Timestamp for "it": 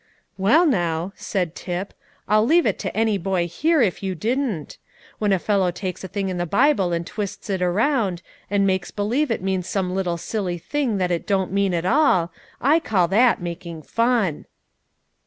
2.65-2.79, 7.51-7.61, 9.29-9.43, 11.11-11.27